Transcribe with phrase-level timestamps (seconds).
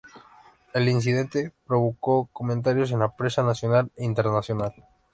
[0.73, 4.73] El incidente provocó comentarios en la prensa nacional e internacional.